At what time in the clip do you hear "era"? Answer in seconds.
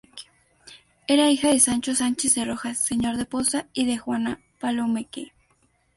1.07-1.29